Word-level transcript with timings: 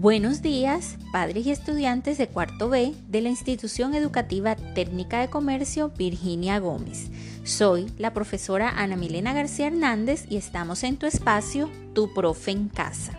Buenos 0.00 0.42
días, 0.42 0.96
padres 1.10 1.44
y 1.44 1.50
estudiantes 1.50 2.18
de 2.18 2.28
cuarto 2.28 2.68
B 2.68 2.94
de 3.08 3.20
la 3.20 3.30
Institución 3.30 3.96
Educativa 3.96 4.54
Técnica 4.54 5.20
de 5.20 5.28
Comercio 5.28 5.88
Virginia 5.88 6.60
Gómez. 6.60 7.10
Soy 7.42 7.90
la 7.98 8.14
profesora 8.14 8.70
Ana 8.70 8.94
Milena 8.94 9.32
García 9.32 9.66
Hernández 9.66 10.24
y 10.30 10.36
estamos 10.36 10.84
en 10.84 10.98
tu 10.98 11.06
espacio, 11.06 11.68
Tu 11.94 12.14
Profe 12.14 12.52
en 12.52 12.68
Casa. 12.68 13.18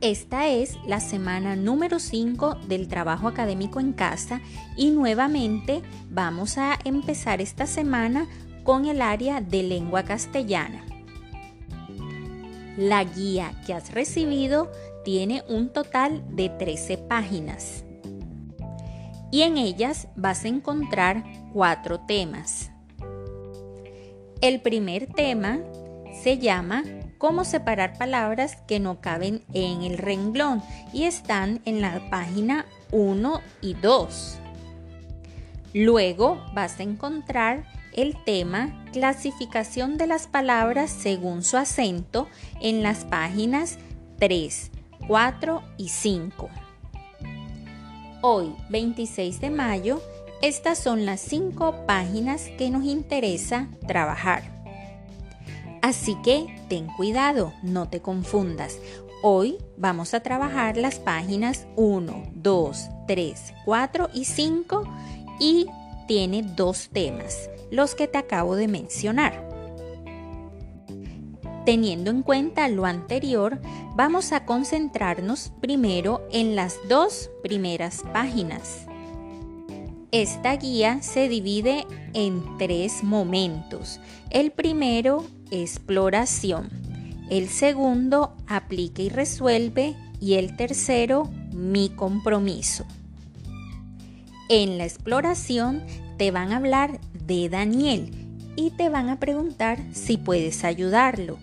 Esta 0.00 0.48
es 0.48 0.78
la 0.86 1.00
semana 1.00 1.54
número 1.54 1.98
5 1.98 2.60
del 2.66 2.88
trabajo 2.88 3.28
académico 3.28 3.78
en 3.78 3.92
casa 3.92 4.40
y 4.74 4.90
nuevamente 4.90 5.82
vamos 6.08 6.56
a 6.56 6.78
empezar 6.86 7.42
esta 7.42 7.66
semana 7.66 8.26
con 8.64 8.86
el 8.86 9.02
área 9.02 9.42
de 9.42 9.64
lengua 9.64 10.02
castellana. 10.02 10.82
La 12.76 13.04
guía 13.04 13.52
que 13.66 13.74
has 13.74 13.92
recibido 13.92 14.70
tiene 15.04 15.42
un 15.48 15.70
total 15.70 16.22
de 16.34 16.48
13 16.50 16.98
páginas 16.98 17.86
y 19.30 19.42
en 19.42 19.58
ellas 19.58 20.08
vas 20.16 20.44
a 20.44 20.48
encontrar 20.48 21.24
cuatro 21.52 22.00
temas. 22.00 22.70
El 24.40 24.60
primer 24.60 25.06
tema 25.06 25.60
se 26.22 26.38
llama 26.38 26.84
Cómo 27.18 27.44
separar 27.44 27.98
palabras 27.98 28.56
que 28.68 28.80
no 28.80 29.00
caben 29.00 29.42
en 29.52 29.82
el 29.82 29.98
renglón 29.98 30.62
y 30.92 31.04
están 31.04 31.60
en 31.64 31.80
la 31.80 32.08
página 32.10 32.66
1 32.92 33.40
y 33.62 33.74
2. 33.74 34.38
Luego 35.74 36.42
vas 36.54 36.78
a 36.80 36.82
encontrar 36.82 37.64
el 37.96 38.16
tema 38.22 38.84
Clasificación 38.92 39.98
de 39.98 40.06
las 40.06 40.26
palabras 40.26 40.90
según 40.90 41.42
su 41.42 41.56
acento 41.56 42.28
en 42.60 42.82
las 42.82 43.04
páginas 43.04 43.78
3, 44.18 44.70
4 45.08 45.62
y 45.78 45.88
5. 45.88 46.48
Hoy, 48.22 48.54
26 48.70 49.40
de 49.40 49.50
mayo, 49.50 50.02
estas 50.42 50.78
son 50.78 51.06
las 51.06 51.20
5 51.20 51.86
páginas 51.86 52.48
que 52.58 52.70
nos 52.70 52.84
interesa 52.84 53.68
trabajar. 53.86 54.42
Así 55.82 56.16
que 56.22 56.46
ten 56.68 56.88
cuidado, 56.96 57.52
no 57.62 57.88
te 57.88 58.00
confundas. 58.00 58.78
Hoy 59.22 59.58
vamos 59.76 60.14
a 60.14 60.20
trabajar 60.20 60.76
las 60.76 60.98
páginas 60.98 61.66
1, 61.76 62.24
2, 62.34 62.88
3, 63.06 63.54
4 63.64 64.10
y 64.12 64.24
5 64.24 64.84
y 65.40 65.66
tiene 66.06 66.42
dos 66.42 66.88
temas, 66.90 67.50
los 67.70 67.94
que 67.94 68.08
te 68.08 68.18
acabo 68.18 68.56
de 68.56 68.68
mencionar. 68.68 69.46
Teniendo 71.64 72.10
en 72.12 72.22
cuenta 72.22 72.68
lo 72.68 72.86
anterior, 72.86 73.60
vamos 73.96 74.30
a 74.32 74.44
concentrarnos 74.44 75.52
primero 75.60 76.26
en 76.30 76.54
las 76.54 76.76
dos 76.88 77.28
primeras 77.42 78.04
páginas. 78.12 78.86
Esta 80.12 80.56
guía 80.56 81.02
se 81.02 81.28
divide 81.28 81.84
en 82.14 82.56
tres 82.56 83.02
momentos. 83.02 84.00
El 84.30 84.52
primero, 84.52 85.26
exploración. 85.50 86.70
El 87.28 87.48
segundo, 87.48 88.36
aplica 88.46 89.02
y 89.02 89.08
resuelve. 89.08 89.96
Y 90.20 90.34
el 90.34 90.56
tercero, 90.56 91.28
mi 91.52 91.90
compromiso. 91.90 92.86
En 94.48 94.78
la 94.78 94.84
exploración 94.84 95.84
te 96.18 96.30
van 96.30 96.52
a 96.52 96.58
hablar 96.58 97.00
de 97.12 97.48
Daniel 97.48 98.10
y 98.54 98.70
te 98.70 98.88
van 98.88 99.08
a 99.08 99.18
preguntar 99.18 99.78
si 99.92 100.18
puedes 100.18 100.62
ayudarlo. 100.62 101.38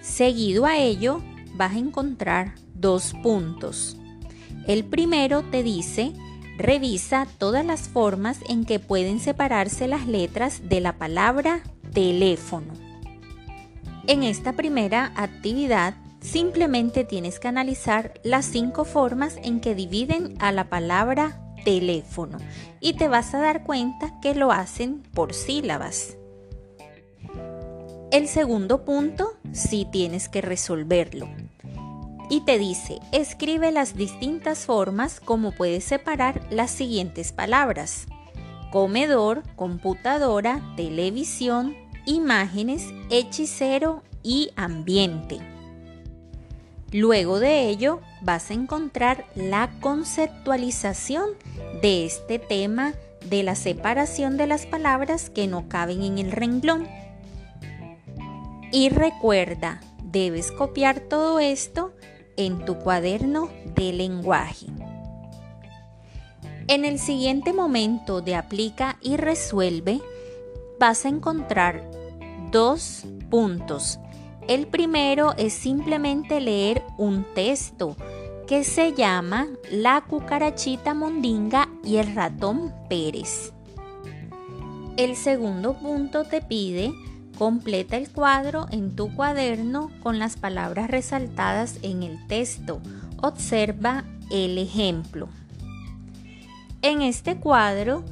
Seguido 0.00 0.66
a 0.66 0.76
ello 0.76 1.22
vas 1.54 1.72
a 1.72 1.78
encontrar 1.78 2.54
dos 2.74 3.14
puntos. 3.22 3.96
El 4.66 4.84
primero 4.84 5.42
te 5.42 5.62
dice, 5.62 6.12
revisa 6.58 7.26
todas 7.38 7.64
las 7.64 7.88
formas 7.88 8.38
en 8.48 8.64
que 8.66 8.78
pueden 8.78 9.18
separarse 9.18 9.88
las 9.88 10.06
letras 10.06 10.68
de 10.68 10.80
la 10.80 10.98
palabra 10.98 11.62
teléfono. 11.94 12.74
En 14.06 14.24
esta 14.24 14.52
primera 14.52 15.12
actividad 15.16 15.94
simplemente 16.22 17.04
tienes 17.04 17.38
que 17.38 17.48
analizar 17.48 18.14
las 18.22 18.46
cinco 18.46 18.84
formas 18.84 19.36
en 19.42 19.60
que 19.60 19.74
dividen 19.74 20.34
a 20.40 20.52
la 20.52 20.68
palabra 20.68 21.38
teléfono 21.64 22.38
y 22.80 22.94
te 22.94 23.08
vas 23.08 23.34
a 23.34 23.38
dar 23.40 23.64
cuenta 23.64 24.18
que 24.20 24.34
lo 24.34 24.52
hacen 24.52 25.02
por 25.14 25.34
sílabas. 25.34 26.16
El 28.10 28.28
segundo 28.28 28.84
punto, 28.84 29.32
sí 29.52 29.86
tienes 29.90 30.28
que 30.28 30.42
resolverlo. 30.42 31.28
Y 32.28 32.44
te 32.44 32.58
dice, 32.58 32.98
escribe 33.10 33.72
las 33.72 33.96
distintas 33.96 34.66
formas 34.66 35.20
como 35.20 35.52
puedes 35.52 35.84
separar 35.84 36.46
las 36.50 36.70
siguientes 36.70 37.32
palabras. 37.32 38.06
Comedor, 38.70 39.42
computadora, 39.54 40.62
televisión, 40.76 41.76
imágenes, 42.06 42.86
hechicero 43.10 44.02
y 44.22 44.50
ambiente. 44.56 45.40
Luego 46.92 47.40
de 47.40 47.68
ello 47.68 48.00
vas 48.20 48.50
a 48.50 48.54
encontrar 48.54 49.24
la 49.34 49.70
conceptualización 49.80 51.30
de 51.80 52.04
este 52.04 52.38
tema 52.38 52.92
de 53.24 53.42
la 53.42 53.54
separación 53.54 54.36
de 54.36 54.46
las 54.46 54.66
palabras 54.66 55.30
que 55.30 55.46
no 55.46 55.68
caben 55.68 56.02
en 56.02 56.18
el 56.18 56.32
renglón. 56.32 56.86
Y 58.72 58.90
recuerda, 58.90 59.80
debes 60.02 60.52
copiar 60.52 61.00
todo 61.00 61.40
esto 61.40 61.92
en 62.36 62.64
tu 62.64 62.78
cuaderno 62.78 63.48
de 63.74 63.92
lenguaje. 63.92 64.66
En 66.68 66.84
el 66.84 66.98
siguiente 66.98 67.52
momento 67.52 68.20
de 68.20 68.34
aplica 68.34 68.98
y 69.00 69.16
resuelve, 69.16 70.00
vas 70.78 71.04
a 71.04 71.08
encontrar 71.08 71.82
dos 72.50 73.04
puntos. 73.30 73.98
El 74.48 74.66
primero 74.66 75.34
es 75.36 75.52
simplemente 75.52 76.40
leer 76.40 76.82
un 76.98 77.24
texto 77.34 77.96
que 78.48 78.64
se 78.64 78.92
llama 78.92 79.46
La 79.70 80.00
cucarachita 80.00 80.94
mondinga 80.94 81.68
y 81.84 81.96
el 81.96 82.12
ratón 82.14 82.74
Pérez. 82.88 83.52
El 84.96 85.14
segundo 85.14 85.74
punto 85.74 86.24
te 86.24 86.42
pide 86.42 86.92
Completa 87.38 87.96
el 87.96 88.10
cuadro 88.10 88.66
en 88.70 88.94
tu 88.94 89.14
cuaderno 89.14 89.90
con 90.02 90.18
las 90.18 90.36
palabras 90.36 90.90
resaltadas 90.90 91.78
en 91.82 92.02
el 92.02 92.24
texto. 92.26 92.80
Observa 93.22 94.04
el 94.30 94.58
ejemplo. 94.58 95.28
En 96.82 97.00
este 97.00 97.36
cuadro 97.36 98.04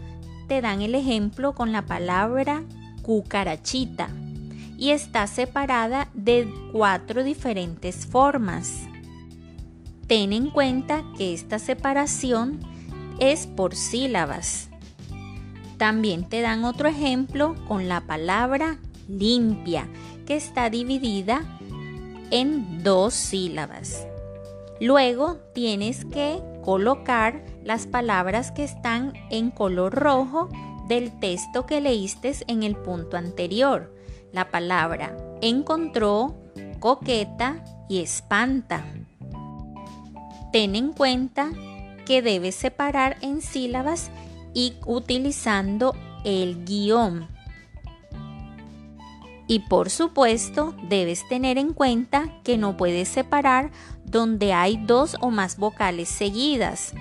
te 0.48 0.60
dan 0.60 0.80
el 0.80 0.94
ejemplo 0.94 1.54
con 1.54 1.70
la 1.70 1.82
palabra 1.82 2.62
cucarachita 3.02 4.08
y 4.80 4.90
está 4.90 5.26
separada 5.26 6.08
de 6.14 6.52
cuatro 6.72 7.22
diferentes 7.22 8.06
formas. 8.06 8.88
Ten 10.06 10.32
en 10.32 10.50
cuenta 10.50 11.04
que 11.18 11.34
esta 11.34 11.58
separación 11.58 12.58
es 13.20 13.46
por 13.46 13.76
sílabas. 13.76 14.70
También 15.76 16.28
te 16.28 16.40
dan 16.40 16.64
otro 16.64 16.88
ejemplo 16.88 17.54
con 17.68 17.88
la 17.88 18.00
palabra 18.00 18.78
limpia, 19.06 19.86
que 20.26 20.36
está 20.36 20.70
dividida 20.70 21.42
en 22.30 22.82
dos 22.82 23.12
sílabas. 23.12 24.06
Luego 24.80 25.36
tienes 25.54 26.06
que 26.06 26.40
colocar 26.64 27.44
las 27.64 27.86
palabras 27.86 28.50
que 28.50 28.64
están 28.64 29.12
en 29.30 29.50
color 29.50 29.94
rojo 29.94 30.48
del 30.88 31.20
texto 31.20 31.66
que 31.66 31.82
leíste 31.82 32.32
en 32.46 32.62
el 32.62 32.76
punto 32.76 33.18
anterior. 33.18 33.99
La 34.32 34.50
palabra 34.50 35.16
encontró, 35.40 36.36
coqueta 36.78 37.64
y 37.88 38.00
espanta. 38.00 38.84
Ten 40.52 40.76
en 40.76 40.92
cuenta 40.92 41.50
que 42.06 42.22
debes 42.22 42.54
separar 42.54 43.16
en 43.20 43.40
sílabas 43.40 44.10
y 44.54 44.74
utilizando 44.86 45.94
el 46.24 46.64
guion 46.64 47.28
y 49.50 49.58
por 49.58 49.90
supuesto, 49.90 50.76
debes 50.88 51.26
tener 51.28 51.58
en 51.58 51.72
cuenta 51.72 52.40
que 52.44 52.56
no 52.56 52.76
puedes 52.76 53.08
separar 53.08 53.72
donde 54.04 54.52
hay 54.52 54.76
dos 54.76 55.16
o 55.20 55.32
más 55.32 55.56
vocales 55.56 56.08
seguidas 56.08 56.92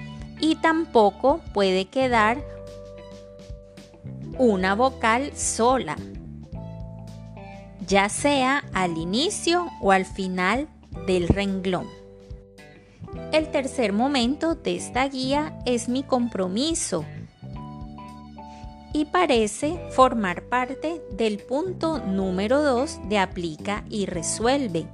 y 0.41 0.55
tampoco 0.55 1.41
puede 1.53 1.85
quedar 1.85 2.43
una 4.39 4.73
vocal 4.73 5.31
sola, 5.37 5.95
ya 7.89 8.07
sea 8.07 8.63
al 8.71 8.97
inicio 8.97 9.67
o 9.81 9.91
al 9.91 10.05
final 10.05 10.69
del 11.07 11.27
renglón. 11.27 11.87
El 13.33 13.49
tercer 13.49 13.93
momento 13.93 14.53
de 14.53 14.75
esta 14.75 15.07
guía 15.07 15.59
es 15.65 15.89
mi 15.89 16.03
compromiso 16.03 17.03
y 18.93 19.05
parece 19.05 19.79
formar 19.91 20.43
parte 20.43 21.01
del 21.11 21.39
punto 21.39 21.99
número 21.99 22.61
2 22.61 23.09
de 23.09 23.17
aplica 23.17 23.83
y 23.89 24.05
resuelve. 24.05 24.85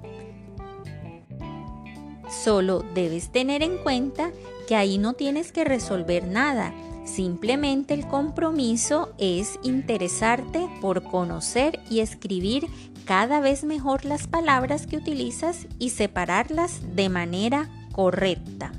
Solo 2.29 2.83
debes 2.93 3.29
tener 3.31 3.61
en 3.61 3.77
cuenta 3.77 4.31
que 4.67 4.75
ahí 4.75 4.97
no 4.97 5.13
tienes 5.13 5.51
que 5.51 5.63
resolver 5.63 6.27
nada. 6.27 6.73
Simplemente 7.05 7.93
el 7.93 8.07
compromiso 8.07 9.13
es 9.19 9.59
interesarte 9.63 10.67
por 10.81 11.03
conocer 11.03 11.79
y 11.89 11.99
escribir 11.99 12.67
cada 13.05 13.39
vez 13.39 13.63
mejor 13.63 14.05
las 14.05 14.25
palabras 14.27 14.87
que 14.87 14.97
utilizas 14.97 15.67
y 15.77 15.91
separarlas 15.91 16.81
de 16.95 17.09
manera 17.09 17.69
correcta. 17.91 18.71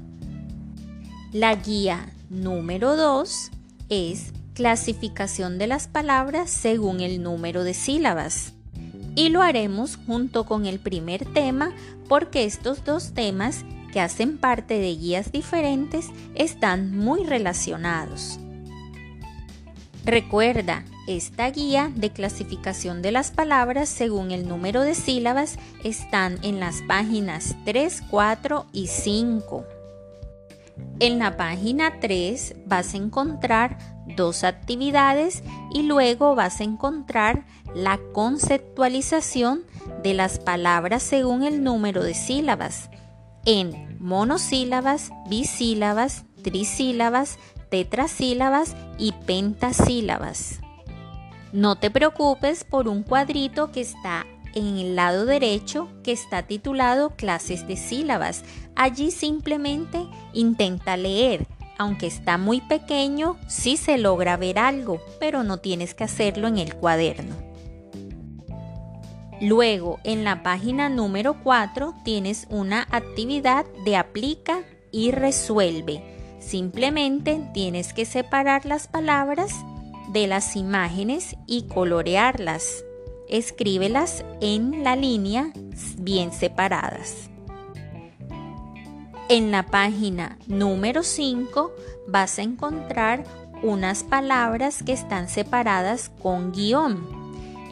La 1.32 1.54
guía 1.54 2.12
número 2.28 2.96
2 2.96 3.50
es 3.88 4.32
clasificación 4.54 5.58
de 5.58 5.68
las 5.68 5.86
palabras 5.86 6.50
según 6.50 7.00
el 7.00 7.22
número 7.22 7.62
de 7.62 7.74
sílabas. 7.74 8.54
Y 9.14 9.28
lo 9.28 9.42
haremos 9.42 9.96
junto 10.06 10.44
con 10.44 10.66
el 10.66 10.80
primer 10.80 11.24
tema 11.26 11.72
porque 12.08 12.44
estos 12.44 12.84
dos 12.84 13.12
temas 13.12 13.64
que 13.92 14.00
hacen 14.00 14.38
parte 14.38 14.78
de 14.78 14.94
guías 14.94 15.32
diferentes 15.32 16.10
están 16.34 16.96
muy 16.96 17.24
relacionados. 17.24 18.38
Recuerda, 20.04 20.84
esta 21.08 21.50
guía 21.50 21.90
de 21.94 22.10
clasificación 22.10 23.02
de 23.02 23.12
las 23.12 23.32
palabras 23.32 23.88
según 23.88 24.30
el 24.30 24.48
número 24.48 24.82
de 24.82 24.94
sílabas 24.94 25.58
están 25.82 26.38
en 26.42 26.60
las 26.60 26.82
páginas 26.82 27.56
3, 27.64 28.02
4 28.10 28.66
y 28.72 28.86
5. 28.86 29.64
En 31.00 31.18
la 31.18 31.36
página 31.36 31.98
3 32.00 32.54
vas 32.66 32.94
a 32.94 32.96
encontrar 32.96 33.78
dos 34.16 34.44
actividades 34.44 35.42
y 35.72 35.82
luego 35.82 36.34
vas 36.34 36.60
a 36.60 36.64
encontrar 36.64 37.44
la 37.74 37.98
conceptualización 38.12 39.64
de 40.02 40.14
las 40.14 40.38
palabras 40.38 41.02
según 41.02 41.42
el 41.42 41.64
número 41.64 42.02
de 42.02 42.14
sílabas 42.14 42.90
en 43.46 43.96
monosílabas, 44.00 45.10
bisílabas, 45.28 46.24
trisílabas, 46.42 47.38
tetrasílabas 47.70 48.76
y 48.98 49.12
pentasílabas. 49.12 50.60
No 51.52 51.76
te 51.76 51.90
preocupes 51.90 52.64
por 52.64 52.88
un 52.88 53.02
cuadrito 53.02 53.72
que 53.72 53.80
está 53.80 54.26
en 54.54 54.78
el 54.78 54.96
lado 54.96 55.26
derecho 55.26 55.88
que 56.02 56.12
está 56.12 56.42
titulado 56.42 57.10
clases 57.10 57.66
de 57.66 57.76
sílabas. 57.76 58.42
Allí 58.74 59.10
simplemente 59.10 60.06
intenta 60.32 60.96
leer. 60.96 61.46
Aunque 61.78 62.06
está 62.06 62.38
muy 62.38 62.62
pequeño, 62.62 63.36
sí 63.48 63.76
se 63.76 63.98
logra 63.98 64.36
ver 64.36 64.58
algo, 64.58 65.00
pero 65.20 65.44
no 65.44 65.58
tienes 65.58 65.94
que 65.94 66.04
hacerlo 66.04 66.48
en 66.48 66.58
el 66.58 66.74
cuaderno. 66.74 67.45
Luego, 69.40 70.00
en 70.04 70.24
la 70.24 70.42
página 70.42 70.88
número 70.88 71.42
4 71.42 71.94
tienes 72.04 72.46
una 72.50 72.86
actividad 72.90 73.66
de 73.84 73.96
aplica 73.96 74.62
y 74.90 75.10
resuelve. 75.10 76.02
Simplemente 76.40 77.40
tienes 77.52 77.92
que 77.92 78.06
separar 78.06 78.64
las 78.64 78.88
palabras 78.88 79.52
de 80.12 80.26
las 80.26 80.56
imágenes 80.56 81.36
y 81.46 81.64
colorearlas 81.64 82.84
escríbelas 83.28 84.24
en 84.40 84.84
la 84.84 84.96
línea 84.96 85.52
bien 85.98 86.32
separadas. 86.32 87.28
En 89.28 89.50
la 89.50 89.64
página 89.66 90.38
número 90.46 91.02
5 91.02 91.72
vas 92.06 92.38
a 92.38 92.42
encontrar 92.42 93.24
unas 93.62 94.04
palabras 94.04 94.82
que 94.82 94.92
están 94.92 95.28
separadas 95.28 96.10
con 96.22 96.52
guion. 96.52 97.15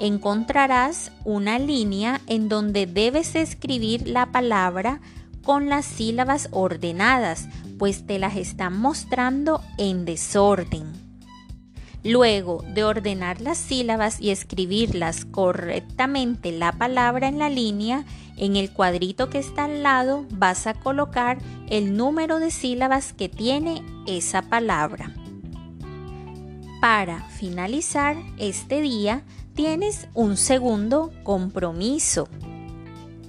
Encontrarás 0.00 1.12
una 1.24 1.58
línea 1.58 2.20
en 2.26 2.48
donde 2.48 2.86
debes 2.86 3.34
escribir 3.36 4.08
la 4.08 4.26
palabra 4.32 5.00
con 5.44 5.68
las 5.68 5.84
sílabas 5.84 6.48
ordenadas, 6.50 7.48
pues 7.78 8.06
te 8.06 8.18
las 8.18 8.36
están 8.36 8.78
mostrando 8.78 9.60
en 9.78 10.04
desorden. 10.04 11.04
Luego 12.02 12.62
de 12.74 12.84
ordenar 12.84 13.40
las 13.40 13.56
sílabas 13.56 14.20
y 14.20 14.30
escribirlas 14.30 15.24
correctamente 15.24 16.52
la 16.52 16.72
palabra 16.72 17.28
en 17.28 17.38
la 17.38 17.48
línea, 17.48 18.04
en 18.36 18.56
el 18.56 18.70
cuadrito 18.70 19.30
que 19.30 19.38
está 19.38 19.64
al 19.64 19.82
lado 19.82 20.26
vas 20.30 20.66
a 20.66 20.74
colocar 20.74 21.38
el 21.68 21.96
número 21.96 22.40
de 22.40 22.50
sílabas 22.50 23.12
que 23.14 23.28
tiene 23.28 23.82
esa 24.06 24.42
palabra. 24.42 25.14
Para 26.80 27.22
finalizar 27.30 28.16
este 28.36 28.82
día 28.82 29.22
tienes 29.54 30.08
un 30.14 30.36
segundo 30.36 31.12
compromiso. 31.22 32.28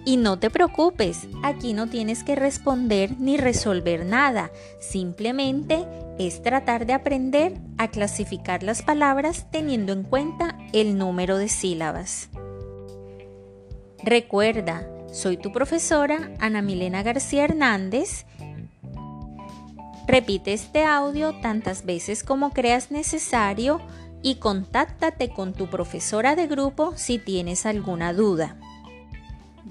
Y 0.03 0.17
no 0.17 0.37
te 0.37 0.51
preocupes, 0.51 1.27
aquí 1.43 1.73
no 1.73 1.87
tienes 1.87 2.23
que 2.23 2.35
responder 2.35 3.19
ni 3.19 3.37
resolver 3.37 4.05
nada, 4.05 4.51
simplemente 4.79 5.87
es 6.19 6.43
tratar 6.43 6.85
de 6.85 6.93
aprender 6.93 7.53
a 7.77 7.89
clasificar 7.89 8.61
las 8.61 8.83
palabras 8.83 9.47
teniendo 9.51 9.93
en 9.93 10.03
cuenta 10.03 10.57
el 10.73 10.97
número 10.97 11.37
de 11.37 11.49
sílabas. 11.49 12.29
Recuerda, 14.03 14.87
soy 15.11 15.37
tu 15.37 15.51
profesora 15.51 16.31
Ana 16.39 16.61
Milena 16.61 17.01
García 17.01 17.45
Hernández. 17.45 18.25
Repite 20.07 20.53
este 20.53 20.85
audio 20.85 21.33
tantas 21.41 21.83
veces 21.83 22.23
como 22.23 22.51
creas 22.51 22.91
necesario 22.91 23.81
y 24.25 24.37
contáctate 24.37 25.29
con 25.29 25.53
tu 25.53 25.67
profesora 25.67 26.35
de 26.35 26.47
grupo 26.47 26.93
si 26.95 27.19
tienes 27.19 27.67
alguna 27.67 28.11
duda. 28.11 28.57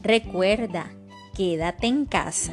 Recuerda, 0.01 0.93
quédate 1.35 1.89
en 1.89 2.07
casa. 2.07 2.53